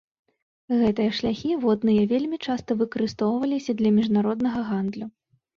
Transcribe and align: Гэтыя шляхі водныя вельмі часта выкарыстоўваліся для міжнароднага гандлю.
Гэтыя 0.79 1.11
шляхі 1.17 1.51
водныя 1.65 2.07
вельмі 2.13 2.37
часта 2.53 2.79
выкарыстоўваліся 2.81 3.79
для 3.83 3.89
міжнароднага 3.99 4.65
гандлю. 4.73 5.05